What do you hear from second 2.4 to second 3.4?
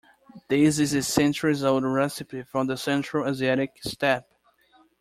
from the Central